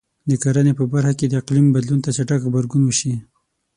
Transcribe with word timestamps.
د 0.29 0.31
کرنې 0.43 0.73
په 0.79 0.83
برخه 0.93 1.13
کې 1.19 1.25
د 1.27 1.33
اقلیم 1.41 1.67
بدلون 1.75 1.99
ته 2.03 2.09
چټک 2.17 2.39
غبرګون 2.45 2.81
وشي. 2.85 3.13